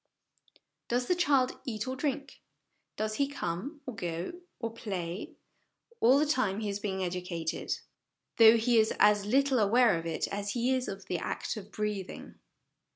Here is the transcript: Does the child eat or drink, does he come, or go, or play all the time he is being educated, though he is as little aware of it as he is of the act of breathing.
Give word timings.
Does 0.87 1.05
the 1.05 1.13
child 1.13 1.59
eat 1.63 1.87
or 1.87 1.95
drink, 1.95 2.41
does 2.97 3.13
he 3.17 3.27
come, 3.27 3.81
or 3.85 3.93
go, 3.95 4.31
or 4.59 4.73
play 4.73 5.35
all 5.99 6.17
the 6.17 6.25
time 6.25 6.59
he 6.59 6.69
is 6.69 6.79
being 6.79 7.03
educated, 7.03 7.71
though 8.37 8.57
he 8.57 8.79
is 8.79 8.95
as 8.99 9.27
little 9.27 9.59
aware 9.59 9.99
of 9.99 10.07
it 10.07 10.27
as 10.29 10.53
he 10.53 10.73
is 10.73 10.87
of 10.87 11.05
the 11.05 11.19
act 11.19 11.55
of 11.55 11.71
breathing. 11.71 12.39